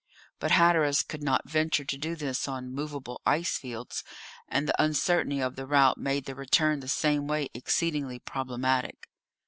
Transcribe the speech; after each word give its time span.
But 0.39 0.49
Hatteras 0.49 1.03
could 1.03 1.21
not 1.21 1.47
venture 1.47 1.85
to 1.85 1.95
do 1.95 2.15
this 2.15 2.47
on 2.47 2.73
moveable 2.73 3.21
ice 3.23 3.59
fields, 3.59 4.03
and 4.47 4.67
the 4.67 4.83
uncertainty 4.83 5.41
of 5.41 5.55
the 5.55 5.67
route 5.67 5.99
made 5.99 6.25
the 6.25 6.33
return 6.33 6.79
the 6.79 6.87
same 6.87 7.27
way 7.27 7.49
exceedingly 7.53 8.17
problematic. 8.17 9.09